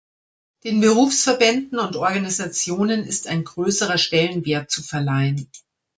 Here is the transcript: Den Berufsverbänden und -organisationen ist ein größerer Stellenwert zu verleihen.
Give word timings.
Den 0.63 0.81
Berufsverbänden 0.81 1.77
und 1.77 1.93
-organisationen 1.95 3.03
ist 3.03 3.27
ein 3.27 3.43
größerer 3.43 3.99
Stellenwert 3.99 4.71
zu 4.71 4.81
verleihen. 4.81 5.47